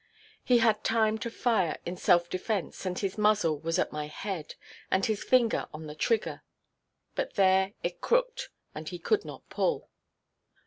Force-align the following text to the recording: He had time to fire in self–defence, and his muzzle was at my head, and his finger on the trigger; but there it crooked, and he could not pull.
He 0.43 0.57
had 0.57 0.83
time 0.83 1.19
to 1.19 1.29
fire 1.29 1.77
in 1.85 1.95
self–defence, 1.95 2.87
and 2.87 2.97
his 2.97 3.19
muzzle 3.19 3.59
was 3.59 3.77
at 3.77 3.91
my 3.91 4.07
head, 4.07 4.55
and 4.89 5.05
his 5.05 5.23
finger 5.23 5.67
on 5.71 5.85
the 5.85 5.93
trigger; 5.93 6.41
but 7.13 7.35
there 7.35 7.73
it 7.83 8.01
crooked, 8.01 8.45
and 8.73 8.89
he 8.89 8.97
could 8.97 9.23
not 9.25 9.47
pull. 9.51 9.91